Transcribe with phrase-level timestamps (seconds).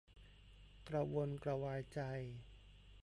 [0.87, 1.99] กระวนกระวายใจ